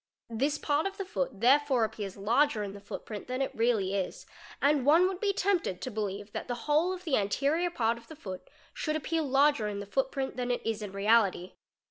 This 0.31 0.57
part 0.57 0.87
of 0.87 0.97
the 0.97 1.05
foot 1.05 1.41
therefore 1.41 1.83
appears 1.83 2.17
larger 2.17 2.63
in 2.63 2.73
the 2.73 2.79
footprint 2.79 3.27
than 3.27 3.39
it 3.39 3.51
really 3.53 3.93
is, 3.93 4.25
and 4.59 4.83
one 4.83 5.07
would 5.07 5.19
be 5.19 5.31
tempted 5.31 5.79
to 5.79 5.91
believe 5.91 6.31
that 6.31 6.47
the 6.47 6.65
whole 6.65 6.91
of 6.91 7.03
the 7.03 7.15
anterior 7.15 7.69
part 7.69 7.99
of 7.99 8.07
the 8.07 8.15
foot 8.15 8.49
should 8.73 8.95
appear 8.95 9.21
larger 9.21 9.67
in 9.67 9.79
the 9.79 9.85
footprint 9.85 10.37
than 10.37 10.49
it 10.49 10.65
is 10.65 10.81
in 10.81 10.91
reality. 10.91 11.53